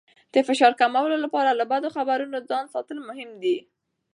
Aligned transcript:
د 0.33 0.35
فشار 0.47 0.73
کمولو 0.81 1.15
لپاره 1.25 1.49
له 1.59 1.65
بدو 1.71 1.89
خبرونو 1.95 2.37
ځان 2.49 2.65
ساتل 2.73 2.97
مهم 3.09 3.29
دي. 3.43 3.57